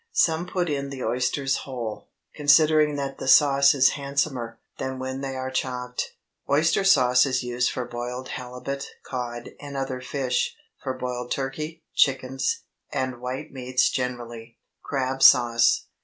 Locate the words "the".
0.89-1.03, 3.19-3.27